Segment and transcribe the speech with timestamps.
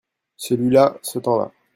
[0.35, 1.51] Celui-là, ce temps-là.